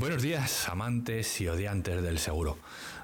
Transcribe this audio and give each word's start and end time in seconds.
Buenos 0.00 0.22
días, 0.22 0.66
amantes 0.70 1.42
y 1.42 1.48
odiantes 1.48 2.02
del 2.02 2.18
seguro. 2.18 2.56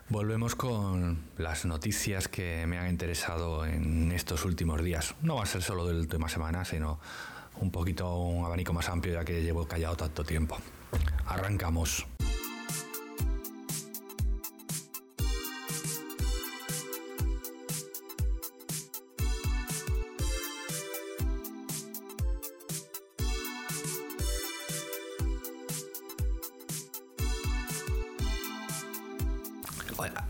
Volvemos 0.09 0.55
con 0.55 1.19
las 1.37 1.67
noticias 1.67 2.27
que 2.27 2.65
me 2.67 2.79
han 2.79 2.89
interesado 2.89 3.67
en 3.67 4.13
estos 4.13 4.47
últimos 4.47 4.83
días. 4.83 5.15
No 5.21 5.37
va 5.37 5.43
a 5.43 5.47
ser 5.47 5.61
solo 5.61 5.87
del 5.87 6.09
tema 6.09 6.31
semana, 6.31 6.65
sino 6.65 6.99
un 7.61 7.71
poquito 7.71 8.17
un 8.17 8.47
abanico 8.47 8.73
más 8.73 8.89
amplio 8.89 9.13
ya 9.13 9.27
que 9.27 9.43
llevo 9.43 9.69
callado 9.69 9.95
tanto 9.95 10.25
tiempo. 10.25 10.57
Arrancamos. 11.27 12.07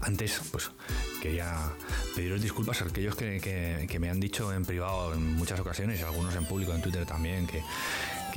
Antes, 0.03 0.41
pues 0.53 0.71
quería 1.21 1.73
pediros 2.15 2.41
disculpas 2.41 2.83
a 2.83 2.85
aquellos 2.85 3.17
que, 3.17 3.99
me 3.99 4.11
han 4.11 4.21
dicho 4.21 4.53
en 4.53 4.65
privado 4.65 5.15
en 5.15 5.35
muchas 5.35 5.59
ocasiones, 5.59 6.03
algunos 6.03 6.35
en 6.37 6.45
público, 6.45 6.73
en 6.73 6.83
Twitter 6.83 7.05
también, 7.05 7.47
que, 7.47 7.63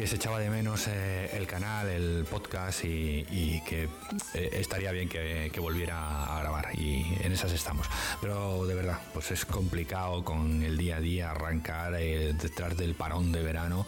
se 0.07 0.15
echaba 0.15 0.39
de 0.39 0.49
menos 0.49 0.87
eh, 0.87 1.29
el 1.33 1.45
canal, 1.45 1.89
el 1.89 2.25
podcast 2.29 2.85
y, 2.85 3.61
que 3.67 3.89
eh, 4.33 4.49
estaría 4.53 4.93
bien 4.93 5.09
que, 5.09 5.59
volviera 5.59 6.37
a 6.37 6.39
grabar. 6.39 6.69
Y 6.79 7.17
en 7.19 7.33
esas 7.33 7.51
estamos. 7.51 7.85
Pero 8.21 8.65
de 8.65 8.75
verdad, 8.75 8.97
pues 9.13 9.31
es 9.31 9.45
complicado 9.45 10.23
con 10.23 10.63
el 10.63 10.77
día 10.77 10.95
a 10.95 10.99
día 11.01 11.31
arrancar 11.31 11.95
eh, 11.95 12.33
detrás 12.33 12.77
del 12.77 12.95
parón 12.95 13.33
de 13.33 13.43
verano 13.43 13.85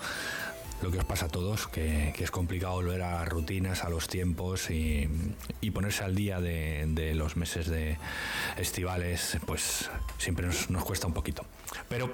lo 0.82 0.92
que 0.92 0.98
os 0.98 1.06
pasa 1.06 1.26
a 1.26 1.30
todos, 1.30 1.68
que, 1.68 2.14
es 2.18 2.32
complicado 2.32 2.74
volver 2.74 3.02
a 3.02 3.24
rutinas, 3.26 3.84
a 3.84 3.90
los 3.90 4.08
tiempos 4.08 4.70
y, 4.70 5.08
ponerse 5.74 6.04
al 6.04 6.16
día 6.16 6.42
de, 6.42 7.14
los 7.16 7.38
meses 7.38 7.68
de 7.68 7.98
estivales, 8.58 9.38
pues 9.46 9.90
siempre 10.18 10.48
nos, 10.48 10.70
nos 10.70 10.84
cuesta 10.84 11.08
un 11.08 11.14
poquito. 11.14 11.46
Pero 11.88 12.10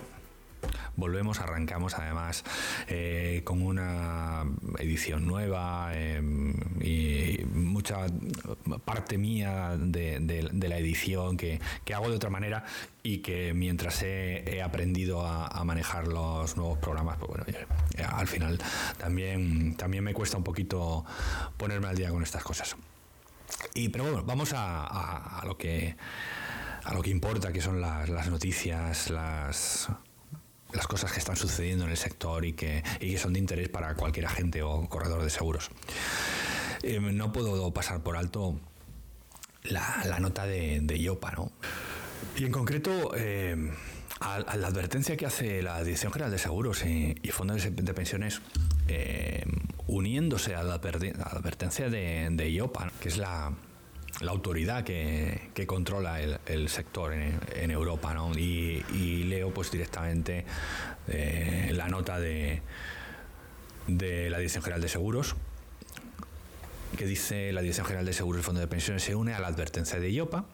volvemos, 0.95 1.39
arrancamos 1.39 1.93
además 1.95 2.43
eh, 2.87 3.41
con 3.43 3.61
una 3.61 4.43
edición 4.79 5.25
nueva 5.25 5.91
eh, 5.93 6.21
y 6.81 7.45
mucha 7.45 8.07
parte 8.83 9.17
mía 9.17 9.75
de, 9.77 10.49
la 10.67 10.77
edición 10.77 11.37
que, 11.37 11.59
hago 11.93 12.09
de 12.09 12.15
otra 12.15 12.29
manera 12.29 12.65
y 13.03 13.19
que 13.19 13.53
mientras 13.53 14.03
he, 14.03 14.61
aprendido 14.61 15.25
a, 15.25 15.63
manejar 15.63 16.07
los 16.07 16.57
nuevos 16.57 16.77
programas, 16.79 17.17
pues 17.17 17.29
bueno, 17.29 17.45
al 18.09 18.27
final 18.27 18.59
también, 18.97 19.75
también 19.75 20.03
me 20.03 20.13
cuesta 20.13 20.37
un 20.37 20.43
poquito 20.43 21.05
ponerme 21.57 21.87
al 21.87 21.95
día 21.95 22.09
con 22.09 22.23
estas 22.23 22.43
cosas. 22.43 22.75
Y, 23.73 23.89
pero 23.89 24.05
bueno, 24.05 24.23
vamos 24.23 24.53
a, 24.55 25.41
lo 25.45 25.57
que 25.57 25.95
a 26.83 26.93
lo 26.93 27.01
que 27.01 27.09
importa, 27.09 27.51
que 27.51 27.61
son 27.61 27.81
las 27.81 28.29
noticias, 28.29 29.09
las 29.09 29.89
las 30.73 30.87
cosas 30.87 31.11
que 31.11 31.19
están 31.19 31.35
sucediendo 31.35 31.85
en 31.85 31.91
el 31.91 31.97
sector 31.97 32.45
y 32.45 32.53
que, 32.53 32.83
son 33.17 33.33
de 33.33 33.39
interés 33.39 33.69
para 33.69 33.95
cualquier 33.95 34.25
agente 34.25 34.61
o 34.61 34.87
corredor 34.89 35.23
de 35.23 35.29
seguros. 35.29 35.69
Eh, 36.83 36.99
no 36.99 37.31
puedo 37.31 37.73
pasar 37.73 38.01
por 38.01 38.17
alto 38.17 38.59
la, 39.63 40.19
nota 40.19 40.45
de, 40.45 40.97
IOPA, 40.97 41.31
¿no? 41.31 41.51
Y 42.35 42.45
en 42.45 42.51
concreto, 42.51 43.13
eh, 43.15 43.71
a, 44.19 44.55
la 44.57 44.67
advertencia 44.67 45.17
que 45.17 45.25
hace 45.25 45.61
la 45.61 45.83
Dirección 45.83 46.11
General 46.11 46.31
de 46.31 46.37
Seguros 46.37 46.83
y, 46.85 47.15
Fondos 47.31 47.63
de, 47.63 47.93
Pensiones, 47.93 48.41
eh, 48.87 49.43
uniéndose 49.87 50.55
a 50.55 50.63
la, 50.63 50.75
advertencia 50.75 51.89
de, 51.89 52.27
de 52.31 52.51
IOPA, 52.51 52.91
que 52.99 53.09
es 53.09 53.17
la, 53.17 53.53
la 54.21 54.31
autoridad 54.31 54.83
que, 54.83 55.65
controla 55.67 56.19
el, 56.21 56.69
sector 56.69 57.13
en, 57.13 57.71
Europa, 57.71 58.13
¿no? 58.13 58.31
Y, 58.37 59.23
leo 59.23 59.53
pues 59.53 59.71
directamente 59.71 60.45
eh, 61.07 61.71
la 61.73 61.87
nota 61.87 62.19
de, 62.19 62.61
de 63.87 64.29
la 64.29 64.37
Dirección 64.37 64.63
General 64.63 64.81
de 64.81 64.89
Seguros, 64.89 65.35
que 66.97 67.05
dice 67.05 67.51
la 67.51 67.61
Dirección 67.61 67.85
General 67.85 68.05
de 68.05 68.13
Seguros 68.13 68.41
y 68.41 68.43
Fondo 68.43 68.61
de 68.61 68.67
Pensiones 68.67 69.03
se 69.03 69.13
une 69.13 69.33
a 69.33 69.39
la 69.39 69.47
advertencia 69.47 69.99
de 69.99 70.09
IOPA 70.09 70.45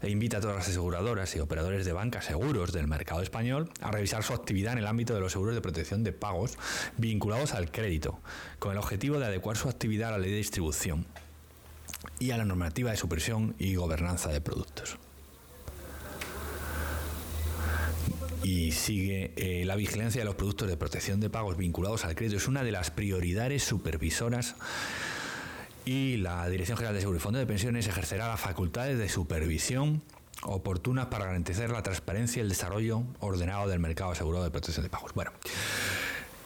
e 0.00 0.08
invita 0.08 0.38
a 0.38 0.40
todas 0.40 0.56
las 0.56 0.68
aseguradoras 0.68 1.34
y 1.36 1.40
operadores 1.40 1.84
de 1.84 1.92
banca 1.92 2.22
seguros 2.22 2.72
del 2.72 2.86
mercado 2.86 3.22
español 3.22 3.70
a 3.80 3.90
revisar 3.90 4.22
su 4.22 4.32
actividad 4.32 4.72
en 4.74 4.78
el 4.78 4.86
ámbito 4.86 5.14
de 5.14 5.20
los 5.20 5.32
seguros 5.32 5.54
de 5.54 5.60
protección 5.60 6.04
de 6.04 6.12
pagos 6.12 6.56
vinculados 6.96 7.52
al 7.54 7.70
crédito, 7.70 8.20
con 8.58 8.72
el 8.72 8.78
objetivo 8.78 9.18
de 9.18 9.26
adecuar 9.26 9.56
su 9.56 9.68
actividad 9.68 10.10
a 10.10 10.12
la 10.12 10.18
ley 10.18 10.30
de 10.30 10.38
distribución 10.38 11.06
y 12.18 12.30
a 12.30 12.36
la 12.36 12.44
normativa 12.44 12.90
de 12.90 12.96
supervisión 12.96 13.54
y 13.58 13.74
gobernanza 13.74 14.30
de 14.30 14.40
productos. 14.40 14.96
Y 18.42 18.72
sigue, 18.72 19.32
eh, 19.36 19.64
la 19.66 19.76
vigilancia 19.76 20.20
de 20.20 20.24
los 20.24 20.34
productos 20.34 20.68
de 20.68 20.76
protección 20.76 21.20
de 21.20 21.28
pagos 21.28 21.56
vinculados 21.56 22.04
al 22.04 22.14
crédito 22.14 22.38
es 22.38 22.48
una 22.48 22.62
de 22.62 22.72
las 22.72 22.90
prioridades 22.90 23.62
supervisoras 23.64 24.56
y 25.84 26.16
la 26.18 26.48
Dirección 26.48 26.76
General 26.78 26.94
de 26.94 27.00
Seguro 27.00 27.18
y 27.18 27.20
Fondo 27.20 27.38
de 27.38 27.46
Pensiones 27.46 27.86
ejercerá 27.86 28.28
las 28.28 28.40
facultades 28.40 28.98
de 28.98 29.08
supervisión 29.08 30.02
oportunas 30.42 31.06
para 31.06 31.26
garantizar 31.26 31.70
la 31.70 31.82
transparencia 31.82 32.40
y 32.40 32.42
el 32.42 32.48
desarrollo 32.48 33.02
ordenado 33.20 33.68
del 33.68 33.78
mercado 33.78 34.12
asegurado 34.12 34.44
de 34.44 34.50
protección 34.50 34.84
de 34.84 34.90
pagos. 34.90 35.12
Bueno, 35.14 35.32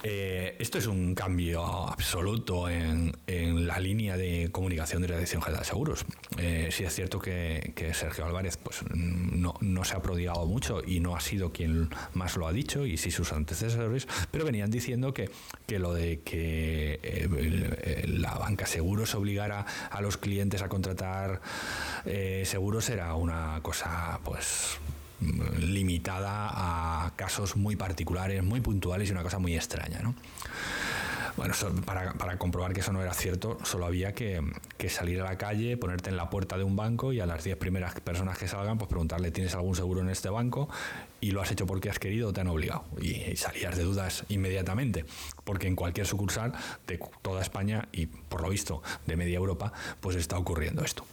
eh, 0.07 0.55
esto 0.59 0.77
es 0.77 0.87
un 0.87 1.15
cambio 1.15 1.65
absoluto 1.65 2.69
en, 2.69 3.15
la 3.27 3.81
línea 3.81 4.19
de 4.19 4.51
comunicación 4.53 5.01
de 5.01 5.09
la 5.09 5.15
Dirección 5.15 5.41
General 5.41 5.63
de 5.63 5.67
Seguros. 5.67 6.05
Eh, 6.37 6.69
sí 6.71 6.85
es 6.85 6.95
cierto 6.95 7.19
que, 7.19 7.73
Sergio 7.95 8.27
Álvarez 8.27 8.59
pues, 8.59 8.83
no, 8.93 9.85
se 9.85 9.97
ha 9.97 10.03
prodigado 10.03 10.45
mucho 10.45 10.83
y 10.87 11.01
no 11.01 11.17
ha 11.17 11.21
sido 11.21 11.53
quien 11.53 11.89
más 12.13 12.37
lo 12.37 12.47
ha 12.47 12.53
dicho, 12.53 12.85
y 12.85 12.99
sí 12.99 13.11
sus 13.11 13.33
antecesores, 13.33 14.07
pero 14.31 14.45
venían 14.45 14.71
diciendo 14.71 15.15
que, 15.15 15.31
lo 15.69 15.95
de 15.95 16.21
que 16.21 17.01
eh, 17.03 18.05
la 18.07 18.35
banca 18.35 18.67
seguros 18.67 19.15
obligara 19.15 19.65
a 19.91 20.03
los 20.03 20.19
clientes 20.19 20.61
a 20.61 20.69
contratar 20.69 21.41
seguros 22.45 22.91
era 22.91 23.15
una 23.15 23.59
cosa 23.63 24.21
pues 24.23 24.79
limitada 25.59 26.51
a 27.07 27.13
casos 27.17 27.57
muy 27.57 27.77
particulares, 27.77 28.43
muy 28.43 28.61
puntuales 28.61 29.09
y 29.09 29.13
una 29.13 29.23
cosa 29.23 29.39
muy 29.39 29.55
extraña. 29.55 30.01
¿no? 30.01 30.15
Bueno, 31.37 31.53
para, 31.85 32.39
comprobar 32.39 32.73
que 32.73 32.81
eso 32.81 32.93
no 32.93 33.03
era 33.03 33.13
cierto, 33.13 33.59
solo 33.65 33.87
había 33.87 34.13
que, 34.15 34.41
salir 34.89 35.21
a 35.21 35.25
la 35.25 35.37
calle, 35.37 35.77
ponerte 35.77 36.11
en 36.11 36.17
la 36.17 36.31
puerta 36.31 36.57
de 36.57 36.63
un 36.63 36.77
banco 36.77 37.13
y 37.13 37.19
a 37.19 37.27
las 37.27 37.43
10 37.43 37.57
primeras 37.57 37.99
personas 38.01 38.39
que 38.39 38.47
salgan, 38.47 38.79
pues 38.79 38.89
preguntarle, 38.89 39.33
¿tienes 39.33 39.55
algún 39.55 39.75
seguro 39.75 40.01
en 40.01 40.11
este 40.11 40.29
banco? 40.29 40.69
Y 41.21 41.33
lo 41.33 41.41
has 41.41 41.51
hecho 41.51 41.67
porque 41.67 41.91
has 41.91 41.99
querido 41.99 42.29
o 42.29 42.33
te 42.33 42.41
han 42.41 42.47
obligado. 42.47 42.85
Y, 43.01 43.37
salías 43.37 43.77
de 43.77 43.83
dudas 43.83 44.25
inmediatamente, 44.29 45.07
porque 45.43 45.67
en 45.67 45.75
cualquier 45.75 46.07
sucursal 46.07 46.53
de 46.87 47.01
toda 47.23 47.43
España 47.43 47.89
y 47.91 48.07
por 48.07 48.41
lo 48.41 48.51
visto 48.51 48.83
de 49.07 49.17
media 49.17 49.37
Europa, 49.37 49.73
pues 50.01 50.17
está 50.17 50.39
ocurriendo 50.39 50.85
esto. 50.85 51.05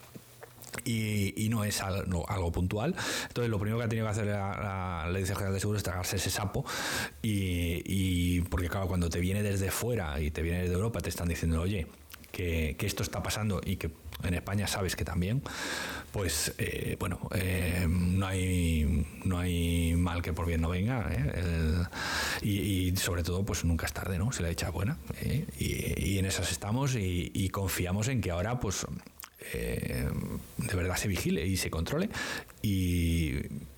Y, 0.86 1.48
no 1.50 1.64
es 1.64 1.82
algo, 1.82 2.52
puntual. 2.52 2.96
Entonces, 3.28 3.50
lo 3.50 3.60
primero 3.60 3.78
que 3.78 3.86
ha 3.86 3.90
tenido 3.90 4.06
que 4.06 4.12
hacer 4.12 4.28
la, 4.28 5.08
Ley 5.12 5.26
General 5.26 5.54
de 5.54 5.60
Seguros 5.60 5.80
es 5.80 5.84
tragarse 5.84 6.16
ese 6.16 6.30
sapo. 6.30 6.66
Y, 7.22 8.42
porque, 8.42 8.70
claro, 8.70 8.88
cuando 8.88 9.10
te 9.10 9.20
viene 9.20 9.44
desde 9.44 9.72
fuera 9.72 10.20
y 10.20 10.32
te 10.32 10.42
viene 10.42 10.62
desde 10.62 10.74
Europa, 10.74 11.02
te 11.02 11.10
están 11.10 11.28
diciendo, 11.28 11.62
oye, 11.62 11.88
que, 12.32 12.76
esto 12.80 13.04
está 13.04 13.22
pasando 13.22 13.62
y 13.64 13.76
que 13.76 13.92
en 14.24 14.34
España 14.34 14.68
sabes 14.68 14.96
que 14.96 15.04
también, 15.04 15.42
pues 16.12 16.54
eh, 16.58 16.96
bueno, 17.00 17.20
eh, 17.34 17.88
no, 17.90 18.28
hay, 18.28 19.06
no 19.24 19.40
hay 19.40 19.96
mal 19.96 20.22
que 20.22 20.34
por 20.34 20.46
bien 20.46 20.62
no 20.62 20.70
venga. 20.70 21.08
¿eh? 21.12 21.86
y, 22.42 22.96
sobre 22.98 23.24
todo, 23.24 23.44
pues 23.44 23.64
nunca 23.66 23.86
es 23.86 23.94
tarde, 23.94 24.18
¿no? 24.18 24.32
Se 24.32 24.44
le 24.44 24.52
echa 24.52 24.70
buena. 24.70 24.98
Y, 25.60 26.18
en 26.18 26.26
esas 26.26 26.52
estamos 26.52 26.96
y, 26.96 27.50
confiamos 27.50 28.08
en 28.08 28.22
que 28.22 28.32
ahora, 28.32 28.60
pues 28.60 28.86
eh, 29.54 30.08
de 30.58 30.76
verdad 30.76 30.96
se 30.96 31.08
vigile 31.08 31.46
y 31.46 31.58
se 31.58 31.70
controle. 31.70 32.10
Y 32.62 33.34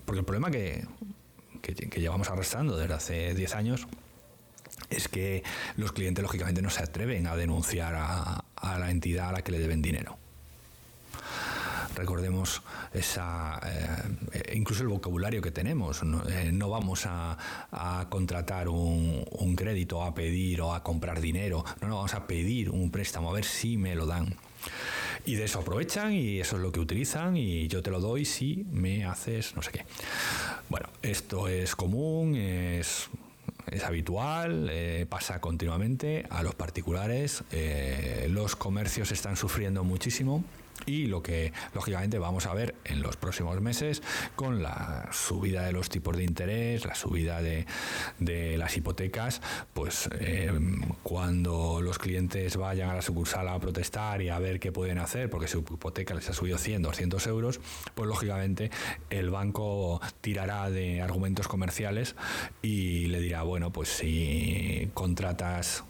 porque 0.06 0.20
el 0.20 0.26
problema 0.26 0.52
que, 0.52 0.86
que, 1.62 2.02
llevamos 2.02 2.30
arrastrando 2.30 2.78
desde 2.78 2.94
hace 2.94 3.34
10 3.34 3.56
años 3.56 3.88
es 4.90 5.08
que 5.08 5.44
los 5.78 5.94
clientes 5.94 6.22
lógicamente 6.22 6.62
no 6.62 6.70
se 6.70 6.84
atreven 6.84 7.28
a 7.28 7.36
denunciar 7.36 7.96
a, 7.96 8.44
la 8.78 8.92
entidad 8.92 9.30
a 9.30 9.32
la 9.34 9.42
que 9.42 9.52
le 9.52 9.60
deben 9.60 9.82
dinero. 9.82 10.18
Recordemos 11.96 12.64
esa 12.92 13.60
eh, 14.32 14.54
incluso 14.56 14.82
el 14.82 14.88
vocabulario 14.88 15.44
que 15.44 15.52
tenemos 15.52 16.04
no, 16.04 16.28
eh, 16.28 16.52
vamos 16.52 17.06
a, 17.06 17.38
contratar 18.10 18.68
un, 18.68 19.24
un, 19.30 19.56
crédito 19.56 20.02
a 20.02 20.16
pedir 20.16 20.62
o 20.62 20.74
a 20.74 20.82
comprar 20.82 21.22
dinero. 21.22 21.64
No, 21.82 21.88
no 21.88 21.96
vamos 21.98 22.16
a 22.16 22.26
pedir 22.26 22.72
un 22.72 22.90
préstamo 22.90 23.30
a 23.30 23.34
ver 23.34 23.46
si 23.46 23.78
me 23.78 23.94
lo 23.96 24.08
dan 24.08 24.36
y 25.26 25.36
de 25.36 25.46
eso 25.46 25.60
aprovechan 25.60 26.14
y 26.14 26.40
eso 26.40 26.58
es 26.58 26.62
lo 26.62 26.72
que 26.72 26.80
utilizan 26.80 27.38
y 27.38 27.68
yo 27.68 27.82
te 27.82 27.92
lo 27.92 28.00
doy 28.00 28.26
si 28.26 28.66
me 28.72 29.06
haces 29.06 29.56
no 29.56 29.62
sé 29.62 29.72
qué. 29.72 29.86
Bueno, 30.70 30.90
esto 31.02 31.48
es 31.48 31.76
común, 31.76 32.36
es 32.36 33.10
es 33.72 33.84
habitual, 33.84 34.70
eh, 34.72 35.06
pasa 35.10 35.40
continuamente 35.40 36.26
a 36.30 36.44
los 36.44 36.54
particulares. 36.54 37.44
Eh, 37.52 38.28
los 38.30 38.56
comercios 38.56 39.12
están 39.12 39.36
sufriendo 39.36 39.84
muchísimo 39.84 40.44
y 40.86 41.08
lo 41.08 41.24
que 41.24 41.54
lógicamente 41.74 42.20
vamos 42.20 42.46
a 42.46 42.54
ver 42.54 42.76
en 42.84 43.02
los 43.02 43.18
próximos 43.18 43.60
meses 43.62 44.02
con 44.36 44.62
la 44.62 45.10
subida 45.12 45.64
de 45.64 45.72
los 45.72 45.90
tipos 45.90 46.18
de 46.18 46.24
interés, 46.24 46.86
la 46.86 46.96
subida 46.96 47.42
de, 47.42 47.66
las 48.58 48.78
hipotecas, 48.78 49.42
pues 49.74 50.10
eh, 50.20 50.52
cuando 51.04 51.82
los 51.82 51.98
clientes 51.98 52.58
vayan 52.58 52.90
a 52.90 52.96
la 52.96 53.02
sucursal 53.02 53.48
a 53.48 53.60
protestar 53.60 54.22
y 54.22 54.30
a 54.30 54.40
ver 54.40 54.60
qué 54.60 54.72
pueden 54.72 54.98
hacer, 54.98 55.30
porque 55.30 55.48
su 55.48 55.60
hipoteca 55.60 56.14
les 56.14 56.30
ha 56.30 56.34
subido 56.34 56.58
100, 56.58 56.82
200 56.82 57.28
euros, 57.28 57.60
pues 57.96 58.08
lógicamente 58.08 58.72
el 59.10 59.30
banco 59.30 60.02
tirará 60.22 60.70
de 60.70 61.02
argumentos 61.02 61.48
comerciales 61.48 62.16
y 62.62 63.08
le 63.08 63.20
dirá, 63.20 63.44
bueno, 63.44 63.72
pues 63.72 63.90
si 63.90 64.90
contratas 64.94 65.84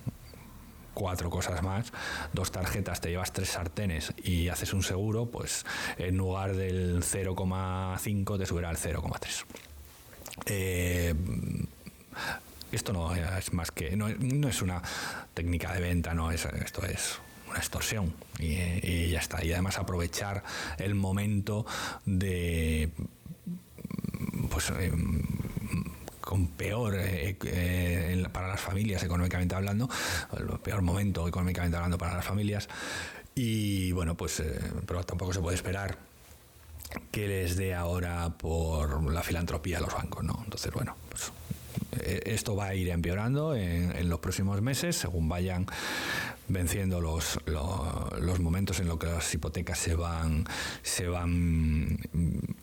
cuatro 0.93 1.29
cosas 1.29 1.61
más, 1.63 1.91
dos 2.33 2.51
tarjetas, 2.51 3.01
te 3.01 3.09
llevas 3.09 3.33
tres 3.33 3.49
sartenes 3.49 4.13
y 4.23 4.49
haces 4.49 4.73
un 4.73 4.83
seguro, 4.83 5.25
pues 5.25 5.65
en 5.97 6.17
lugar 6.17 6.55
del 6.55 7.03
0,5 7.03 8.37
te 8.37 8.45
subirá 8.45 8.69
al 8.69 8.77
0,3. 8.77 9.45
Eh, 10.45 11.13
esto 12.71 12.91
no 12.91 13.13
es 13.15 13.53
más 13.53 13.71
que, 13.71 13.95
no, 13.95 14.07
es 14.07 14.61
una 14.61 14.81
técnica 15.33 15.73
de 15.73 15.79
venta, 15.79 16.13
no 16.13 16.31
es, 16.31 16.45
esto 16.45 16.83
es 16.85 17.19
una 17.49 17.59
extorsión 17.59 18.13
y, 18.39 19.09
ya 19.09 19.19
está. 19.19 19.43
Y 19.43 19.53
además 19.53 19.77
aprovechar 19.77 20.43
el 20.77 20.95
momento 20.95 21.65
de 22.05 22.89
pues 24.49 24.71
em, 24.71 25.21
con 26.33 26.47
peor 26.47 26.95
eh, 26.95 27.37
eh, 27.45 28.25
para 28.31 28.47
las 28.47 28.59
familias 28.59 29.03
económicamente 29.03 29.53
hablando, 29.53 29.87
el 30.35 30.47
peor 30.61 30.81
momento 30.81 31.27
económicamente 31.27 31.77
hablando 31.77 31.99
para 31.99 32.15
las 32.15 32.25
familias. 32.25 32.67
Y 33.35 33.91
bueno, 33.91 34.17
pues 34.17 34.39
eh, 34.39 34.59
pero 34.87 35.03
tampoco 35.03 35.31
se 35.31 35.41
puede 35.41 35.57
esperar 35.57 35.95
que 37.11 37.27
les 37.27 37.55
dé 37.55 37.75
ahora 37.75 38.31
por 38.35 39.13
la 39.13 39.21
filantropía 39.21 39.77
a 39.77 39.81
los 39.81 39.93
bancos, 39.93 40.23
¿no? 40.23 40.41
Entonces, 40.43 40.73
bueno, 40.73 40.95
pues 41.07 41.31
esto 42.25 42.55
va 42.55 42.69
a 42.69 42.73
ir 42.73 42.89
empeorando 42.89 43.55
en, 43.55 44.09
los 44.09 44.19
próximos 44.19 44.59
meses 44.59 44.95
según 44.95 45.29
vayan 45.29 45.67
venciendo 46.47 47.01
los, 47.01 47.39
los, 47.45 48.39
momentos 48.39 48.79
en 48.79 48.87
los 48.87 48.97
que 48.97 49.07
las 49.07 49.33
hipotecas 49.33 49.79
se 49.79 49.95
van, 49.95 50.45
se 50.81 51.07
van 51.07 51.99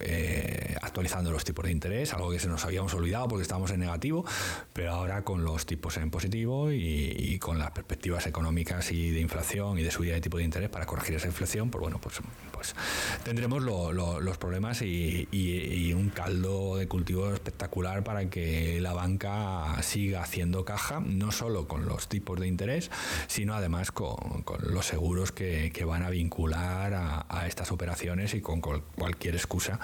eh, 0.01 0.77
actualizando 0.83 1.31
los 1.31 1.45
tipos 1.45 1.65
de 1.65 1.73
interés, 1.73 2.13
algo 2.13 2.31
que 2.31 2.39
se 2.39 2.49
nos 2.49 2.65
habíamos 2.65 2.93
olvidado 2.95 3.29
porque 3.29 3.43
estábamos 3.43 3.71
en 3.71 3.81
negativo, 3.81 4.25
pero 4.73 4.93
ahora 4.93 5.25
con 5.25 5.45
los 5.45 5.67
tipos 5.67 5.97
en 5.97 6.11
positivo 6.11 6.71
y, 6.73 7.39
con 7.41 7.59
las 7.59 7.71
perspectivas 7.71 8.27
económicas 8.27 8.93
y 8.93 9.11
de 9.11 9.21
inflación 9.21 9.79
y 9.79 9.83
de 9.83 9.91
subida 9.91 10.15
de 10.15 10.21
tipo 10.21 10.37
de 10.37 10.45
interés 10.45 10.69
para 10.69 10.85
corregir 10.85 11.17
esa 11.17 11.27
inflación, 11.27 11.71
pues 11.71 11.81
bueno, 11.81 11.99
pues, 12.01 12.21
pues 12.53 12.75
tendremos 13.25 13.63
los 13.63 14.39
problemas 14.39 14.83
y, 14.83 15.27
y 15.31 15.93
un 15.95 16.11
caldo 16.11 16.77
de 16.77 16.87
cultivo 16.87 17.33
espectacular 17.33 18.05
para 18.05 18.29
que 18.29 18.79
la 18.81 18.93
banca 18.93 19.81
siga 19.83 20.23
haciendo 20.23 20.65
caja, 20.67 21.01
no 21.01 21.33
solo 21.33 21.67
con 21.67 21.87
los 21.87 22.09
tipos 22.09 22.39
de 22.39 22.47
interés, 22.47 22.91
sino 23.27 23.55
además 23.55 23.70
con, 23.93 24.45
los 24.61 24.87
seguros 24.87 25.33
que, 25.33 25.85
van 25.87 26.03
a 26.03 26.11
vincular 26.11 26.93
a, 26.95 27.47
estas 27.47 27.73
operaciones 27.73 28.35
y 28.35 28.41
con 28.41 28.61
cualquier 28.61 29.35
excusa, 29.35 29.79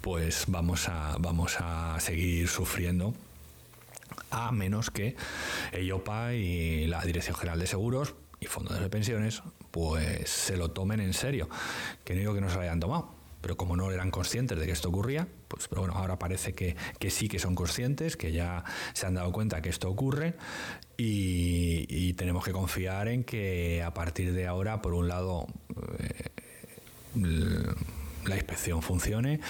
pues 0.00 0.44
vamos 0.48 0.88
a, 0.88 1.16
vamos 1.18 1.56
a 1.60 1.98
seguir 2.00 2.48
sufriendo 2.48 3.14
a 4.30 4.52
menos 4.52 4.90
que 4.90 5.16
EIOPA 5.72 6.34
y 6.34 6.86
la 6.86 7.02
Dirección 7.02 7.36
General 7.36 7.58
de 7.58 7.66
Seguros 7.66 8.14
y 8.40 8.46
fondos 8.46 8.80
de 8.80 8.88
pensiones 8.88 9.42
pues 9.70 10.28
se 10.28 10.56
lo 10.56 10.70
tomen 10.70 11.00
en 11.00 11.14
serio, 11.14 11.48
que 12.04 12.14
no 12.14 12.20
digo 12.20 12.34
que 12.34 12.40
no 12.40 12.50
se 12.50 12.56
lo 12.56 12.62
hayan 12.62 12.80
tomado, 12.80 13.08
pero 13.42 13.56
como 13.56 13.76
no 13.76 13.90
eran 13.90 14.10
conscientes 14.10 14.58
de 14.58 14.64
que 14.64 14.72
esto 14.72 14.88
ocurría, 14.88 15.28
pues 15.48 15.68
pero 15.68 15.82
bueno, 15.82 15.96
ahora 15.96 16.18
parece 16.18 16.54
que, 16.54 16.76
sí 17.10 17.28
que 17.28 17.38
son 17.38 17.54
conscientes, 17.54 18.16
que 18.16 18.32
ya 18.32 18.64
se 18.94 19.06
han 19.06 19.14
dado 19.14 19.32
cuenta 19.32 19.60
que 19.60 19.68
esto 19.68 19.90
ocurre 19.90 20.34
y, 20.96 22.12
tenemos 22.14 22.44
que 22.44 22.52
confiar 22.52 23.08
en 23.08 23.24
que 23.24 23.82
a 23.82 23.92
partir 23.94 24.32
de 24.32 24.46
ahora, 24.46 24.80
por 24.80 24.94
un 24.94 25.08
lado, 25.08 25.46
eh, 25.98 26.30
la 28.24 28.36
inspección 28.36 28.82
funcione, 28.82 29.40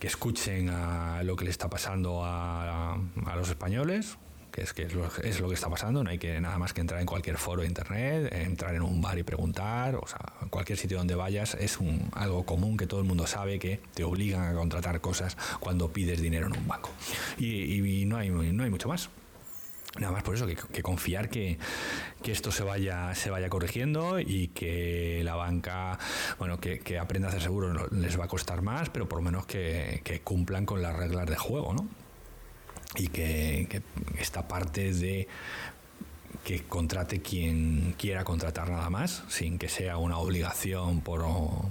que 0.00 0.08
escuchen 0.08 0.70
a 0.70 1.22
lo 1.22 1.36
que 1.36 1.44
le 1.44 1.50
está 1.50 1.68
pasando 1.68 2.22
a 2.24 2.98
los 3.36 3.50
españoles, 3.50 4.16
que 4.50 4.62
es, 4.62 4.72
que 4.72 4.82
es, 4.82 4.94
lo, 4.94 5.06
es 5.22 5.40
lo 5.40 5.48
que 5.48 5.54
está 5.54 5.68
pasando, 5.68 6.02
no 6.04 6.10
hay 6.10 6.18
que 6.18 6.40
nada 6.40 6.58
más 6.58 6.72
que 6.72 6.80
entrar 6.80 7.00
en 7.00 7.06
cualquier 7.06 7.36
foro 7.36 7.62
de 7.62 7.68
internet, 7.68 8.32
entrar 8.32 8.74
en 8.74 8.82
un 8.82 9.00
bar 9.00 9.18
y 9.18 9.22
preguntar, 9.22 9.96
o 9.96 10.06
sea, 10.06 10.20
cualquier 10.50 10.78
sitio 10.78 10.98
donde 10.98 11.14
vayas 11.14 11.54
es 11.54 11.78
un, 11.78 12.10
algo 12.12 12.44
común 12.44 12.76
que 12.76 12.86
todo 12.86 13.00
el 13.00 13.06
mundo 13.06 13.26
sabe 13.26 13.58
que 13.58 13.80
te 13.94 14.04
obligan 14.04 14.44
a 14.44 14.54
contratar 14.54 15.00
cosas 15.00 15.36
cuando 15.60 15.92
pides 15.92 16.20
dinero 16.20 16.46
en 16.46 16.56
un 16.56 16.66
banco. 16.66 16.90
Y, 17.38 18.04
no, 18.06 18.16
hay, 18.16 18.30
no 18.30 18.64
hay 18.64 18.70
mucho 18.70 18.88
más. 18.88 19.10
Nada 19.98 20.12
más 20.12 20.22
por 20.22 20.36
eso, 20.36 20.46
que, 20.46 20.82
confiar 20.82 21.28
que, 21.28 21.58
esto 22.24 22.52
se 22.52 22.62
vaya, 22.62 23.12
se 23.16 23.28
vaya 23.30 23.48
corrigiendo 23.48 24.20
y 24.20 24.48
que 24.48 25.20
la 25.24 25.34
banca, 25.34 25.98
bueno, 26.38 26.60
que, 26.60 26.78
que 26.78 26.98
aprenda 26.98 27.26
a 27.26 27.30
hacer 27.30 27.42
seguros 27.42 27.90
les 27.90 28.18
va 28.18 28.26
a 28.26 28.28
costar 28.28 28.62
más, 28.62 28.88
pero 28.88 29.08
por 29.08 29.18
lo 29.18 29.24
menos 29.24 29.46
que 29.46 30.20
cumplan 30.22 30.64
con 30.64 30.80
las 30.80 30.94
reglas 30.94 31.26
de 31.26 31.36
juego, 31.36 31.74
¿no? 31.74 31.88
Y 32.96 33.08
que, 33.08 33.82
esta 34.18 34.48
parte 34.48 34.92
de 34.92 35.28
que 36.44 36.62
contrate 36.62 37.20
quien 37.20 37.94
quiera 37.98 38.24
contratar 38.24 38.70
nada 38.70 38.88
más, 38.88 39.24
sin 39.28 39.58
que 39.58 39.68
sea 39.68 39.98
una 39.98 40.18
obligación 40.18 41.02
por, 41.02 41.22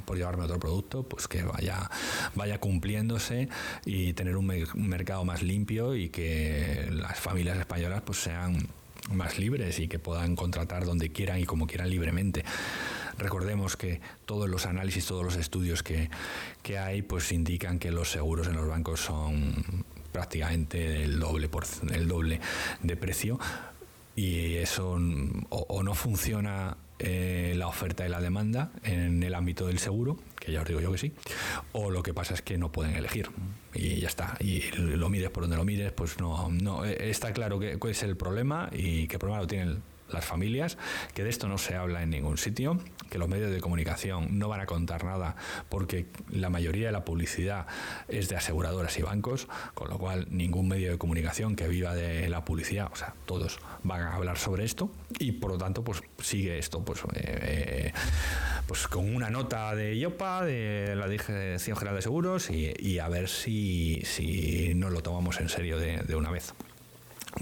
por 0.06 0.18
llevarme 0.18 0.44
otro 0.44 0.60
producto, 0.60 1.04
pues 1.04 1.28
que 1.28 1.42
vaya, 1.44 1.90
vaya 2.36 2.60
cumpliéndose 2.60 3.50
y 3.86 4.14
tener 4.14 4.38
un, 4.38 4.46
mercado 4.76 5.26
más 5.26 5.42
limpio 5.42 5.96
y 5.96 6.10
que 6.10 6.88
las 6.92 7.20
familias 7.20 7.58
españolas 7.58 8.04
pues 8.06 8.20
sean 8.20 8.68
más 9.12 9.40
libres 9.40 9.80
y 9.80 9.88
que 9.88 9.98
puedan 9.98 10.36
contratar 10.36 10.86
donde 10.86 11.10
quieran 11.12 11.40
y 11.40 11.46
como 11.46 11.66
quieran 11.66 11.90
libremente. 11.90 12.44
Recordemos 13.18 13.76
que 13.76 14.02
todos 14.26 14.48
los 14.48 14.68
análisis, 14.68 15.06
todos 15.06 15.24
los 15.24 15.36
estudios 15.36 15.82
que, 15.82 16.10
que 16.62 16.78
hay, 16.78 17.02
pues 17.02 17.32
indican 17.32 17.80
que 17.80 17.92
los 17.92 18.12
seguros 18.12 18.48
en 18.48 18.56
los 18.56 18.68
bancos 18.68 19.02
son 19.02 19.84
prácticamente 20.12 21.04
el 21.04 21.20
doble, 21.20 21.50
por, 21.50 21.66
el 21.92 22.08
doble 22.08 22.40
de 22.82 22.96
precio 22.96 23.40
y 24.16 24.56
eso 24.56 25.00
o, 25.50 25.84
no 25.84 25.96
funciona 25.96 26.76
eh, 27.00 27.54
la 27.56 27.68
oferta 27.68 28.06
y 28.06 28.10
la 28.10 28.20
demanda 28.20 28.72
en 28.84 29.24
el 29.24 29.34
ámbito 29.34 29.68
del 29.68 29.80
seguro, 29.80 30.18
que 30.38 30.52
ya 30.52 30.62
os 30.62 30.68
digo 30.68 30.82
yo 30.82 30.92
que 30.92 30.98
sí, 30.98 31.14
o 31.72 31.90
lo 31.90 32.04
que 32.04 32.14
pasa 32.14 32.34
es 32.34 32.42
que 32.42 32.58
no 32.58 32.72
pueden 32.72 32.96
elegir 32.96 33.30
y 33.74 34.02
ya 34.02 34.08
está. 34.08 34.36
Y 34.42 34.72
lo 34.72 35.10
mires 35.10 35.30
por 35.30 35.44
donde 35.44 35.56
lo 35.56 35.64
mires, 35.64 35.94
pues 35.94 36.20
no, 36.20 36.50
no 36.52 36.84
eh, 36.84 37.10
está 37.10 37.32
claro 37.32 37.60
que, 37.60 37.78
cuál 37.78 37.92
es 37.92 38.04
el 38.04 38.18
problema 38.18 38.70
y 38.74 39.08
qué 39.08 39.18
problema 39.18 39.42
lo 39.42 39.48
tienen 39.48 39.82
las 40.12 40.26
familias, 40.26 40.78
que 41.14 41.24
de 41.24 41.30
esto 41.30 41.48
no 41.48 41.58
se 41.58 41.76
habla 41.76 42.04
en 42.04 42.10
ningún 42.10 42.38
sitio, 42.38 42.80
que 43.10 43.18
los 43.18 43.28
medios 43.28 43.52
de 43.52 43.60
comunicación 43.60 44.38
no 44.38 44.48
van 44.50 44.62
a 44.62 44.66
contar 44.66 45.04
nada 45.04 45.36
porque 45.70 46.06
la 46.30 46.50
mayoría 46.50 46.88
de 46.88 46.92
la 46.92 47.06
publicidad 47.06 47.68
es 48.08 48.30
de 48.30 48.36
aseguradoras 48.36 48.98
y 48.98 49.02
bancos, 49.02 49.48
con 49.74 49.90
lo 49.90 49.98
cual 49.98 50.28
ningún 50.30 50.68
medio 50.68 50.92
de 50.92 50.98
comunicación 50.98 51.56
que 51.56 51.68
viva 51.68 51.96
de 51.96 52.30
la 52.30 52.46
publicidad, 52.46 52.90
o 52.92 52.96
sea, 52.96 53.14
todos 53.26 53.60
van 53.84 54.02
a 54.02 54.16
hablar 54.16 54.38
sobre 54.38 54.66
esto 54.66 54.92
y 55.20 55.34
por 55.34 55.52
lo 55.52 55.58
tanto 55.58 55.84
pues 55.84 56.02
sigue 56.22 56.58
esto 56.58 56.84
pues, 56.84 57.02
eh, 57.16 57.92
pues 58.68 58.88
con 58.88 59.14
una 59.14 59.30
nota 59.30 59.76
de 59.76 59.96
IOPA, 59.96 60.46
de 60.46 60.96
la 60.96 61.08
Dirección 61.08 61.78
General 61.78 61.96
de 61.96 62.02
Seguros 62.02 62.50
y, 62.50 63.00
a 63.00 63.08
ver 63.08 63.30
si, 63.30 64.02
si 64.04 64.74
nos 64.76 64.92
lo 64.92 65.02
tomamos 65.02 65.40
en 65.40 65.50
serio 65.50 65.80
de, 65.80 66.16
una 66.16 66.32
vez. 66.32 66.54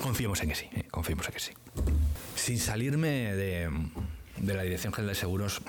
Confiemos 0.02 0.42
en 0.42 0.50
que 0.50 0.56
sí, 0.56 0.70
eh, 0.74 0.84
confiemos 0.92 1.28
en 1.28 1.34
que 1.34 1.40
sí. 1.40 1.52
Sin 2.48 2.60
salirme 2.60 3.36
de, 3.36 3.70
la 4.42 4.64
Dirección 4.64 4.94
General 4.94 5.14
de 5.14 5.20
Seguros, 5.20 5.62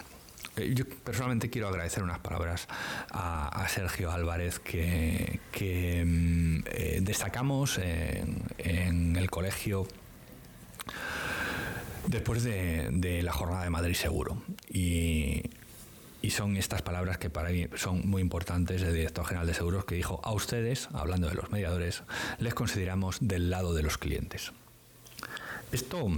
eh, 0.54 0.72
yo 0.76 0.84
personalmente 0.88 1.50
quiero 1.50 1.66
agradecer 1.66 2.04
unas 2.04 2.20
palabras 2.20 2.68
a, 3.10 3.66
Sergio 3.68 4.12
Álvarez 4.12 4.60
que, 4.60 5.40
mm, 6.06 6.60
eh, 6.66 7.00
destacamos 7.02 7.78
en, 7.78 9.16
el 9.16 9.28
colegio 9.28 9.88
después 12.06 12.44
de, 12.44 13.22
la 13.24 13.32
jornada 13.32 13.64
de 13.64 13.70
Madrid 13.70 13.94
Seguro. 13.94 14.40
Y, 14.72 15.50
y, 16.22 16.30
son 16.30 16.56
estas 16.56 16.82
palabras 16.82 17.18
que 17.18 17.28
para 17.28 17.48
mí 17.48 17.66
son 17.74 18.08
muy 18.08 18.22
importantes 18.22 18.82
del 18.82 18.94
director 18.94 19.26
general 19.26 19.48
de 19.48 19.54
seguros 19.54 19.84
que 19.84 19.96
dijo, 19.96 20.20
a 20.22 20.32
ustedes, 20.32 20.88
hablando 20.92 21.28
de 21.28 21.34
los 21.34 21.50
mediadores, 21.50 22.04
les 22.38 22.54
consideramos 22.54 23.18
del 23.20 23.50
lado 23.50 23.74
de 23.74 23.82
los 23.82 23.98
clientes. 23.98 24.52
Esto 25.72 26.08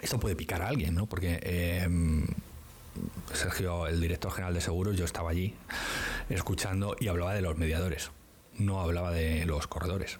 esto 0.00 0.18
puede 0.18 0.36
picar 0.36 0.62
a 0.62 0.68
alguien, 0.68 0.94
¿no? 0.94 1.06
Porque 1.06 1.40
em, 1.42 2.26
Sergio, 3.32 3.86
el 3.86 4.00
director 4.00 4.32
general 4.32 4.54
de 4.54 4.60
seguros, 4.60 4.96
yo 4.96 5.04
estaba 5.04 5.30
allí 5.30 5.54
escuchando 6.28 6.96
y 6.98 7.08
hablaba 7.08 7.34
de 7.34 7.42
los 7.42 7.56
mediadores, 7.56 8.10
no 8.58 8.80
hablaba 8.80 9.12
de 9.12 9.44
los 9.46 9.66
corredores. 9.66 10.18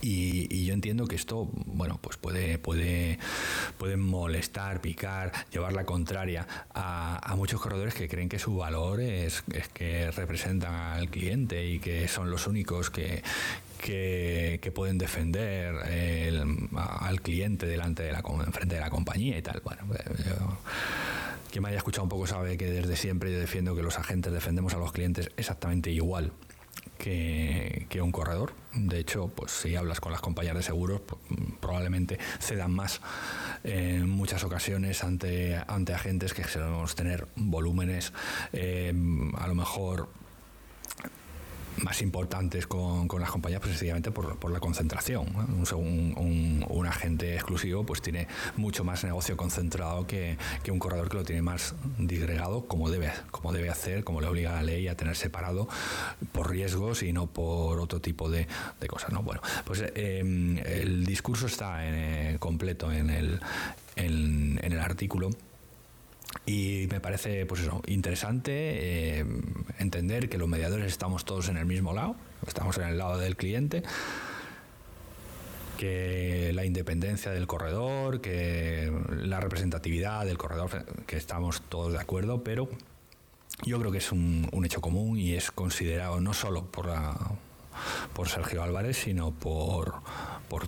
Y, 0.00 0.64
yo 0.64 0.74
entiendo 0.74 1.06
que 1.06 1.16
esto, 1.16 1.48
bueno, 1.52 1.98
pues 2.00 2.16
puede, 2.16 2.58
puede, 2.58 3.18
molestar, 3.96 4.80
picar, 4.80 5.32
llevar 5.50 5.72
la 5.72 5.84
contraria 5.84 6.46
a, 6.72 7.34
muchos 7.36 7.60
corredores 7.60 7.94
que 7.94 8.08
creen 8.08 8.28
que 8.28 8.38
su 8.38 8.56
valor 8.56 9.00
es, 9.00 9.42
que 9.72 10.10
representan 10.12 10.74
al 10.74 11.08
cliente 11.08 11.66
y 11.66 11.80
que 11.80 12.06
son 12.06 12.30
los 12.30 12.46
únicos 12.46 12.90
que, 12.90 13.22
que, 13.82 14.72
pueden 14.74 14.96
defender 14.96 15.74
al 16.74 17.20
cliente 17.20 17.66
delante 17.66 18.02
de 18.02 18.12
la 18.12 18.22
frente 18.22 18.76
de 18.76 18.80
la 18.80 18.90
compañía 18.90 19.36
y 19.36 19.42
tal. 19.42 19.60
Bueno, 19.64 19.82
pues, 19.86 20.00
quien 21.50 21.62
me 21.62 21.68
haya 21.68 21.78
escuchado 21.78 22.04
un 22.04 22.08
poco 22.08 22.26
sabe 22.26 22.56
que 22.56 22.70
desde 22.70 22.96
siempre 22.96 23.32
yo 23.32 23.38
defiendo 23.38 23.76
que 23.76 23.82
los 23.82 23.98
agentes 23.98 24.32
defendemos 24.32 24.72
a 24.74 24.78
los 24.78 24.92
clientes 24.92 25.30
exactamente 25.36 25.90
igual 25.90 26.32
que, 26.96 28.00
un 28.00 28.12
corredor. 28.12 28.54
De 28.74 28.98
hecho, 28.98 29.28
pues 29.28 29.50
si 29.50 29.76
hablas 29.76 30.00
con 30.00 30.12
las 30.12 30.20
compañías 30.20 30.56
de 30.56 30.62
seguros, 30.62 31.00
pues, 31.00 31.20
probablemente 31.60 32.18
cedan 32.40 32.72
más 32.72 33.00
en 33.64 34.08
muchas 34.08 34.44
ocasiones 34.44 35.02
ante, 35.04 35.60
ante 35.66 35.92
agentes 35.92 36.32
que 36.32 36.44
solemos 36.44 36.94
tener 36.94 37.26
volúmenes 37.36 38.12
eh, 38.52 38.94
a 39.36 39.46
lo 39.46 39.54
mejor 39.54 40.08
más 41.78 42.02
importantes 42.02 42.66
con, 42.66 43.08
con 43.08 43.20
las 43.20 43.30
compañías 43.30 43.60
precisamente 43.60 44.10
por, 44.10 44.36
por 44.38 44.50
la 44.50 44.60
concentración. 44.60 45.26
Un, 45.74 46.64
un, 46.68 46.86
agente 46.86 47.34
exclusivo 47.34 47.84
pues 47.84 48.02
tiene 48.02 48.26
mucho 48.56 48.84
más 48.84 49.04
negocio 49.04 49.36
concentrado 49.36 50.06
que, 50.06 50.36
que, 50.62 50.70
un 50.72 50.78
corredor 50.78 51.08
que 51.08 51.16
lo 51.16 51.24
tiene 51.24 51.40
más 51.40 51.74
disgregado 51.96 52.66
como 52.66 52.90
debe, 52.90 53.12
como 53.30 53.52
debe 53.52 53.70
hacer, 53.70 54.04
como 54.04 54.20
le 54.20 54.26
obliga 54.26 54.52
la 54.52 54.62
ley 54.62 54.88
a 54.88 54.96
tener 54.96 55.16
separado 55.16 55.68
por 56.32 56.50
riesgos 56.50 57.02
y 57.02 57.12
no 57.12 57.28
por 57.28 57.80
otro 57.80 58.00
tipo 58.00 58.28
de, 58.28 58.46
de 58.80 58.86
cosas. 58.88 59.12
¿no? 59.12 59.22
Bueno, 59.22 59.40
pues 59.64 59.84
em, 59.94 60.58
el 60.58 61.06
discurso 61.06 61.46
está 61.46 61.86
en, 61.86 61.94
eh, 61.94 62.36
completo 62.38 62.92
en 62.92 63.10
el, 63.10 63.40
en, 63.96 64.60
en 64.62 64.72
el 64.72 64.80
artículo 64.80 65.30
y 66.46 66.88
me 66.90 67.00
parece 67.00 67.46
pues 67.46 67.60
eso, 67.60 67.82
interesante 67.86 69.20
eh, 69.20 69.26
entender 69.78 70.28
que 70.28 70.38
los 70.38 70.48
mediadores 70.48 70.86
estamos 70.86 71.24
todos 71.24 71.48
en 71.48 71.56
el 71.56 71.66
mismo 71.66 71.92
lado, 71.92 72.16
estamos 72.46 72.76
en 72.78 72.88
el 72.88 72.98
lado 72.98 73.18
del 73.18 73.36
cliente, 73.36 73.82
que 75.78 76.52
la 76.54 76.64
independencia 76.64 77.30
del 77.30 77.46
corredor, 77.46 78.20
que 78.20 78.92
la 79.10 79.40
representatividad 79.40 80.24
del 80.24 80.38
corredor, 80.38 80.84
que 81.06 81.16
estamos 81.16 81.62
todos 81.62 81.92
de 81.92 82.00
acuerdo, 82.00 82.42
pero 82.42 82.68
yo 83.64 83.78
creo 83.78 83.92
que 83.92 83.98
es 83.98 84.10
un, 84.10 84.48
hecho 84.64 84.80
común 84.80 85.18
y 85.18 85.34
es 85.34 85.52
considerado 85.52 86.20
no 86.20 86.34
solo 86.34 86.66
por, 86.66 86.90
por 88.14 88.28
Sergio 88.28 88.62
Álvarez, 88.62 88.96
sino 88.96 89.30
por, 89.32 89.94
por 90.48 90.66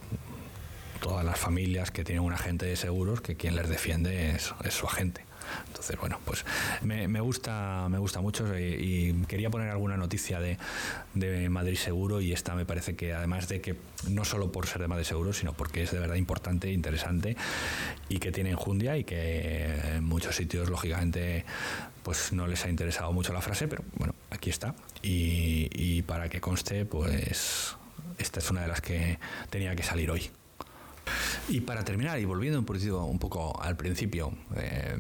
todas 1.01 1.25
las 1.25 1.39
familias 1.39 1.91
que 1.91 2.05
tienen 2.05 2.23
un 2.23 2.33
agente 2.33 2.67
de 2.67 2.77
seguros 2.77 3.21
que 3.21 3.37
quien 3.37 3.57
les 3.57 3.69
defiende 3.69 4.37
es 4.37 4.55
su 4.71 4.87
agente. 4.87 5.25
Entonces, 5.67 5.99
bueno, 5.99 6.19
pues 6.25 6.45
me, 6.83 7.21
gusta 7.21 7.87
me 7.91 7.99
gusta 7.99 8.21
mucho 8.21 8.59
y, 8.59 9.15
quería 9.29 9.51
poner 9.51 9.71
alguna 9.71 9.97
noticia 9.97 10.41
de, 10.41 10.59
Madrid 11.49 11.77
Seguro 11.77 12.21
y 12.21 12.33
esta 12.33 12.55
me 12.55 12.65
parece 12.65 12.97
que 12.97 13.15
además 13.15 13.49
de 13.49 13.61
que 13.61 13.77
no 14.09 14.25
solo 14.25 14.53
por 14.53 14.67
ser 14.67 14.83
de 14.83 14.89
Madrid 14.89 15.05
Seguro, 15.05 15.33
sino 15.33 15.53
porque 15.53 15.83
es 15.83 15.91
de 15.91 15.99
verdad 15.99 16.17
importante, 16.17 16.71
interesante 16.71 17.37
y 18.09 18.19
que 18.19 18.33
tiene 18.33 18.51
enjundia 18.51 18.97
y 18.97 19.05
que 19.05 19.97
en 19.97 20.05
muchos 20.05 20.37
sitios, 20.37 20.69
lógicamente, 20.69 21.45
pues 22.03 22.33
no 22.33 22.47
les 22.47 22.65
ha 22.65 22.69
interesado 22.69 23.13
mucho 23.13 23.33
la 23.33 23.41
frase, 23.41 23.69
pero 23.69 23.85
bueno, 23.97 24.15
aquí 24.31 24.51
está. 24.51 24.75
Y, 25.03 25.69
y 25.73 26.03
para 26.03 26.29
que 26.29 26.41
conste, 26.41 26.85
pues 26.85 27.77
esta 28.19 28.41
es 28.41 28.51
una 28.51 28.63
de 28.63 28.69
las 28.69 28.81
que 28.81 29.19
tenía 29.51 29.75
que 29.75 29.83
salir 29.83 30.11
hoy. 30.11 30.31
Y 31.49 31.61
para 31.61 31.85
terminar, 31.85 32.19
y 32.19 32.25
volviendo 32.25 32.59
un 32.59 32.65
poquito, 32.65 33.05
un 33.05 33.19
poco 33.19 33.61
al 33.61 33.77
principio, 33.77 34.33
eh, 34.57 34.97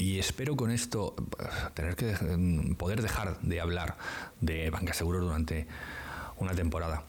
y 0.00 0.18
espero 0.18 0.56
con 0.56 0.70
esto 0.70 1.14
tener 1.74 1.94
que 1.94 2.14
poder 2.78 3.02
dejar 3.02 3.38
de 3.40 3.60
hablar 3.60 3.98
de 4.40 4.70
banca 4.70 4.94
seguros 4.94 5.20
durante 5.20 5.66
una 6.38 6.54
temporada. 6.54 7.04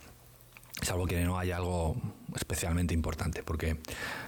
Salvo 0.82 1.06
que 1.08 1.24
no 1.24 1.40
haya 1.40 1.56
algo 1.56 1.96
especialmente 2.36 2.94
importante, 2.94 3.44
porque 3.44 3.78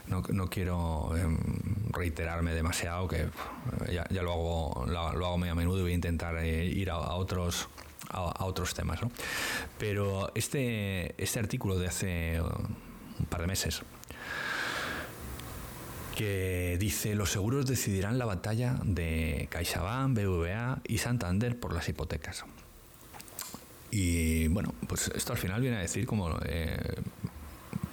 no, 0.07 0.49
quiero 0.49 1.15
em, 1.17 1.37
reiterarme 1.89 2.53
demasiado, 2.53 3.07
que 3.07 3.27
ya, 3.91 4.05
lo, 4.21 4.31
hago, 4.31 4.85
lo, 4.87 4.99
hago 4.99 5.37
muy 5.37 5.49
a 5.49 5.55
menudo 5.55 5.79
y 5.79 5.81
voy 5.81 5.91
a 5.91 5.95
intentar 5.95 6.37
eh, 6.37 6.65
ir 6.65 6.89
a, 6.89 7.15
otros 7.15 7.67
a, 8.09 8.45
otros 8.45 8.73
temas. 8.73 8.99
Pero 9.77 10.31
este, 10.35 11.21
este 11.21 11.39
artículo 11.39 11.77
de 11.77 11.87
hace 11.87 12.41
un 12.41 13.25
par 13.25 13.41
de 13.41 13.47
meses 13.47 13.83
que 16.15 16.77
dice 16.79 17.15
los 17.15 17.31
seguros 17.31 17.65
decidirán 17.65 18.17
la 18.17 18.25
batalla 18.25 18.77
de 18.83 19.47
CaixaBank, 19.49 20.17
BBVA 20.17 20.81
y 20.87 20.97
Santander 20.99 21.59
por 21.59 21.73
las 21.73 21.87
hipotecas. 21.89 22.45
Y 23.91 24.47
bueno, 24.47 24.73
pues 24.87 25.11
esto 25.15 25.33
al 25.33 25.39
final 25.39 25.61
viene 25.61 25.77
a 25.77 25.81
decir 25.81 26.05
como 26.05 26.37
eh, 26.45 26.77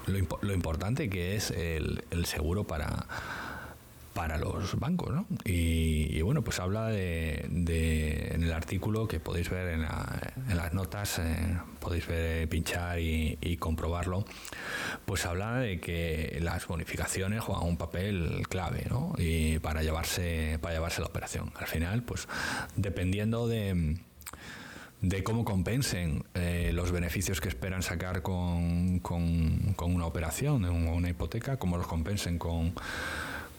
lo, 0.06 0.52
importante 0.54 1.10
que 1.10 1.36
es 1.36 1.50
el 1.50 2.24
seguro 2.24 2.64
para, 2.64 3.06
para 4.14 4.38
los 4.38 4.78
bancos. 4.78 5.12
¿no? 5.12 5.26
Y, 5.44 6.20
bueno, 6.22 6.42
pues 6.42 6.60
habla 6.60 6.88
de, 6.88 7.46
en 8.32 8.42
el 8.42 8.52
artículo 8.52 9.08
que 9.08 9.20
podéis 9.20 9.50
ver 9.50 9.68
en, 9.68 9.82
las 9.82 10.72
notas, 10.72 11.18
eh, 11.18 11.58
podéis 11.78 12.06
ver, 12.06 12.48
pinchar 12.48 12.98
y, 12.98 13.56
comprobarlo, 13.58 14.24
pues 15.04 15.26
habla 15.26 15.56
de 15.56 15.80
que 15.80 16.38
las 16.40 16.66
bonificaciones 16.66 17.42
juegan 17.42 17.66
un 17.66 17.76
papel 17.76 18.46
clave 18.48 18.86
¿no? 18.88 19.12
y 19.18 19.58
para, 19.58 19.82
llevarse, 19.82 20.58
para 20.60 20.74
llevarse 20.74 21.00
la 21.00 21.08
operación. 21.08 21.52
Al 21.56 21.66
final, 21.66 22.02
pues 22.02 22.28
dependiendo 22.76 23.48
de 23.48 23.98
de 25.02 25.24
cómo 25.24 25.44
compensen 25.46 26.24
eh, 26.34 26.72
los 26.74 26.92
beneficios 26.92 27.40
que 27.40 27.48
esperan 27.48 27.82
sacar 27.82 28.20
con, 28.20 28.98
con, 28.98 29.72
con 29.74 29.94
una 29.94 30.04
operación, 30.04 30.64
una 30.66 31.08
hipoteca, 31.08 31.56
cómo 31.56 31.78
los 31.78 31.86
compensen 31.86 32.38
con, 32.38 32.74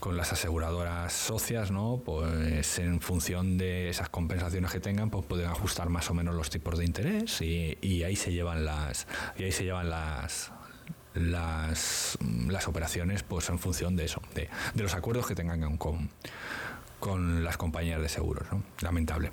con 0.01 0.17
las 0.17 0.33
aseguradoras 0.33 1.13
socias, 1.13 1.69
¿no? 1.69 2.01
Pues 2.03 2.79
en 2.79 2.99
función 3.01 3.59
de 3.59 3.87
esas 3.87 4.09
compensaciones 4.09 4.71
que 4.71 4.79
tengan, 4.79 5.11
pues 5.11 5.23
pueden 5.27 5.45
ajustar 5.45 5.89
más 5.89 6.09
o 6.09 6.15
menos 6.15 6.33
los 6.33 6.49
tipos 6.49 6.79
de 6.79 6.85
interés 6.85 7.39
y, 7.39 8.03
ahí 8.03 8.15
se 8.15 8.33
llevan 8.33 8.65
las 8.65 9.05
y 9.37 9.43
ahí 9.43 9.51
se 9.51 9.63
llevan 9.63 9.91
las 9.91 10.51
las, 11.13 12.17
las 12.47 12.67
operaciones 12.67 13.21
pues 13.21 13.47
en 13.49 13.59
función 13.59 13.95
de 13.95 14.05
eso, 14.05 14.21
de, 14.33 14.49
los 14.75 14.95
acuerdos 14.95 15.27
que 15.27 15.35
tengan 15.35 15.77
con, 15.77 16.09
con 16.99 17.43
las 17.43 17.57
compañías 17.57 18.01
de 18.01 18.09
seguros, 18.09 18.51
¿no? 18.51 18.63
Lamentable. 18.81 19.31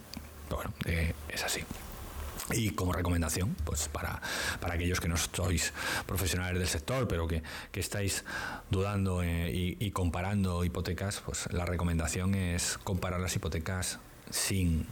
bueno, 0.51 0.71
eh, 0.85 1.15
es 1.31 1.45
así. 1.45 1.63
Y 2.53 2.71
como 2.71 2.93
recomendación, 2.93 3.55
pues 3.65 3.89
para, 3.89 4.23
para 4.61 4.75
aquellos 4.75 5.01
que 5.01 5.09
no 5.09 5.17
sois 5.17 5.73
profesionales 6.07 6.59
del 6.59 6.69
sector, 6.69 7.07
pero 7.07 7.29
que, 7.29 7.43
estáis 7.75 8.25
dudando 8.71 9.23
eh, 9.23 9.77
y, 9.79 9.91
comparando 9.93 10.65
hipotecas, 10.65 11.23
pues 11.25 11.49
la 11.53 11.65
recomendación 11.65 12.35
es 12.35 12.79
comparar 12.83 13.21
las 13.21 13.37
hipotecas 13.37 14.01
sin 14.31 14.87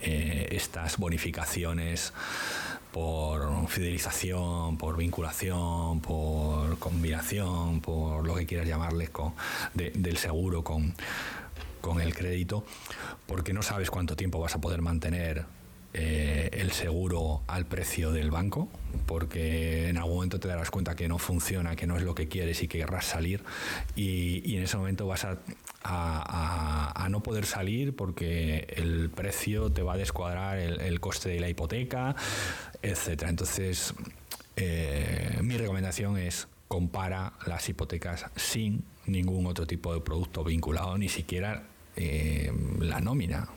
eh, 0.00 0.48
estas 0.52 0.96
bonificaciones 0.96 2.14
por 2.92 3.68
fidelización, 3.68 4.78
por 4.78 4.96
vinculación, 4.96 6.00
por 6.00 6.78
combinación, 6.78 7.80
por 7.80 8.26
lo 8.26 8.34
que 8.34 8.46
quieras 8.46 8.66
llamarles, 8.66 9.10
con, 9.10 9.34
del 9.74 10.16
seguro 10.16 10.64
con, 10.64 10.94
con 11.80 12.00
el 12.00 12.14
crédito, 12.14 12.64
porque 13.26 13.52
no 13.52 13.62
sabes 13.62 13.90
cuánto 13.90 14.16
tiempo 14.16 14.40
vas 14.40 14.54
a 14.54 14.60
poder 14.60 14.82
mantener 14.82 15.44
eh, 15.92 16.50
el 16.52 16.70
seguro 16.70 17.42
al 17.48 17.66
precio 17.66 18.12
del 18.12 18.30
banco, 18.30 18.68
porque 19.06 19.88
en 19.88 19.96
algún 19.96 20.14
momento 20.14 20.38
te 20.38 20.46
darás 20.46 20.70
cuenta 20.70 20.94
que 20.94 21.08
no 21.08 21.18
funciona, 21.18 21.74
que 21.74 21.88
no 21.88 21.96
es 21.96 22.04
lo 22.04 22.14
que 22.14 22.28
quieres 22.28 22.62
y 22.62 22.68
que 22.68 22.78
querrás 22.78 23.06
salir, 23.06 23.42
y, 23.96 24.56
en 24.56 24.62
ese 24.62 24.76
momento 24.76 25.08
vas 25.08 25.24
a, 25.24 25.38
a, 25.82 27.08
no 27.08 27.24
poder 27.24 27.44
salir 27.44 27.96
porque 27.96 28.72
el 28.76 29.10
precio 29.10 29.72
te 29.72 29.82
va 29.82 29.94
a 29.94 29.96
descuadrar 29.96 30.58
el, 30.58 31.00
coste 31.00 31.30
de 31.30 31.40
la 31.40 31.48
hipoteca, 31.48 32.14
etcétera. 32.82 33.30
Entonces, 33.30 33.92
eh, 34.54 35.38
mi 35.42 35.56
recomendación 35.56 36.18
es 36.18 36.46
compara 36.68 37.32
las 37.46 37.68
hipotecas 37.68 38.26
sin 38.36 38.84
ningún 39.06 39.46
otro 39.46 39.66
tipo 39.66 39.92
de 39.92 40.00
producto 40.00 40.44
vinculado, 40.44 40.96
ni 40.98 41.08
siquiera 41.08 41.64
eh, 41.96 42.52
la 42.78 43.00
nómina 43.00 43.48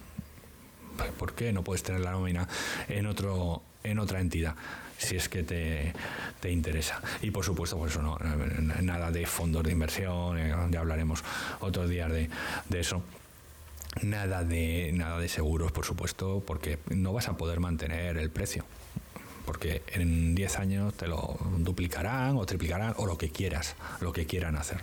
¿Por 1.17 1.33
qué 1.33 1.51
no 1.53 1.63
puedes 1.63 1.83
tener 1.83 2.01
la 2.01 2.11
nómina 2.11 2.47
en, 2.87 3.05
otro, 3.05 3.61
en 3.83 3.99
otra 3.99 4.19
entidad? 4.19 4.55
si 4.97 5.17
es 5.17 5.27
que 5.27 5.43
te, 5.43 5.93
interesa. 6.49 7.01
Y 7.21 7.31
por 7.31 7.43
supuesto, 7.43 7.77
por 7.77 7.89
eso 7.89 8.01
no, 8.01 8.17
nada 8.81 9.11
de 9.11 9.25
fondos 9.25 9.63
de 9.63 9.71
inversión, 9.71 10.37
eh, 10.37 10.55
ya 10.69 10.79
hablaremos 10.79 11.23
otros 11.59 11.89
días 11.89 12.09
de, 12.09 12.29
de 12.69 12.79
eso. 12.79 13.03
Nada 14.01 14.43
de, 14.43 14.91
nada 14.93 15.19
de 15.19 15.27
seguros, 15.27 15.71
por 15.71 15.85
supuesto, 15.85 16.41
porque 16.45 16.79
no 16.89 17.11
vas 17.11 17.27
a 17.27 17.37
poder 17.37 17.59
mantener 17.59 18.17
el 18.17 18.29
precio 18.29 18.65
porque 19.45 19.83
en 19.87 20.35
10 20.35 20.59
años 20.59 20.93
te 20.93 21.07
lo 21.07 21.37
duplicarán 21.57 22.37
o 22.37 22.45
triplicarán 22.45 22.93
o 22.97 23.05
lo 23.05 23.17
que 23.17 23.29
quieras, 23.29 23.75
lo 23.99 24.13
que 24.13 24.25
quieran 24.25 24.55
hacer. 24.55 24.79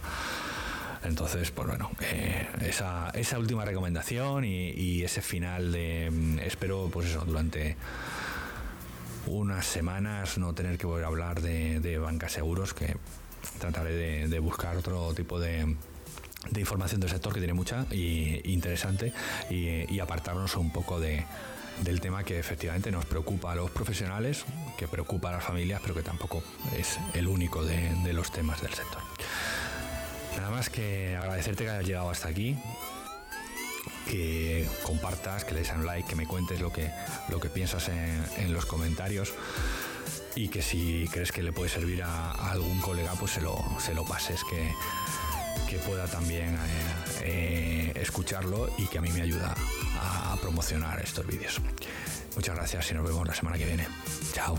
Entonces, 1.05 1.51
pues 1.51 1.67
bueno, 1.67 1.91
eh, 2.01 2.47
esa, 2.61 3.11
esa, 3.11 3.39
última 3.39 3.65
recomendación 3.65 4.45
y, 4.45 5.03
ese 5.03 5.23
final 5.23 5.73
de, 5.73 6.11
mm, 6.11 6.39
espero, 6.41 6.91
pues 6.93 7.09
eso, 7.09 7.25
durante 7.25 7.77
unas 9.27 9.65
semanas 9.67 10.39
no 10.39 10.55
tener 10.55 10.77
que 10.77 10.87
volver 10.87 11.05
a 11.05 11.09
hablar 11.09 11.41
de, 11.41 11.81
de 11.81 11.99
bancas 11.99 12.33
seguros, 12.33 12.75
que 12.75 12.97
trataré 13.59 14.29
de, 14.29 14.39
buscar 14.41 14.77
otro 14.77 15.15
tipo 15.15 15.41
de, 15.41 15.77
información 16.57 17.01
del 17.01 17.11
sector 17.11 17.33
que 17.33 17.41
tiene 17.41 17.55
mucha 17.55 17.87
y 17.91 18.41
interesante 18.53 19.13
y, 19.49 19.93
y 19.93 20.01
apartarnos 20.01 20.57
un 20.57 20.71
poco 20.71 21.01
de, 21.01 21.25
del 21.83 22.01
tema 22.01 22.25
que 22.25 22.39
efectivamente 22.39 22.91
nos 22.91 23.07
preocupa 23.07 23.53
a 23.53 23.55
los 23.55 23.71
profesionales, 23.71 24.45
que 24.77 24.87
preocupa 24.87 25.31
a 25.31 25.33
las 25.33 25.45
familias, 25.45 25.81
pero 25.83 25.95
que 25.95 26.03
tampoco 26.03 26.43
es 26.77 26.99
el 27.15 27.27
único 27.27 27.65
de 27.65 28.13
los 28.13 28.31
temas 28.33 28.61
del 28.61 28.75
sector. 28.75 29.01
Nada 30.37 30.51
más 30.51 30.71
que 30.71 31.17
agradecerte 31.17 31.65
que 31.65 31.71
hayas 31.71 31.87
llegado 31.87 32.11
hasta 32.11 32.29
aquí, 32.29 32.57
que 34.09 34.67
compartas, 34.83 35.45
que 35.45 35.55
le 35.55 35.61
des 35.61 35.71
un 35.71 35.87
like, 35.87 36.09
que 36.09 36.17
me 36.17 36.27
cuentes 36.27 36.61
lo 36.61 36.73
que, 36.73 36.91
lo 37.29 37.41
que 37.41 37.49
piensas 37.49 37.89
en, 37.89 38.53
los 38.53 38.67
comentarios 38.67 39.33
y 40.35 40.49
que 40.49 40.63
si 40.63 41.09
crees 41.13 41.33
que 41.33 41.43
le 41.43 41.53
puede 41.53 41.71
servir 41.71 42.03
a, 42.03 42.33
algún 42.51 42.81
colega, 42.81 43.13
pues 43.19 43.33
se 43.33 43.41
lo, 43.41 43.59
se 43.79 43.95
lo 43.95 44.05
pases, 44.05 44.43
que, 44.45 44.73
que 45.69 45.79
pueda 45.79 46.07
también 46.07 46.55
eh, 46.55 47.23
eh, 47.23 47.93
escucharlo 47.97 48.71
y 48.79 48.87
que 48.87 48.99
a 48.99 49.01
mí 49.01 49.11
me 49.11 49.23
ayuda 49.23 49.55
a 50.01 50.37
promocionar 50.41 51.01
estos 51.01 51.27
vídeos. 51.27 51.61
Muchas 52.35 52.57
gracias 52.57 52.91
y 52.91 52.95
nos 52.95 53.07
vemos 53.07 53.27
la 53.27 53.35
semana 53.35 53.59
que 53.59 53.67
viene. 53.67 53.87
Chao. 54.33 54.59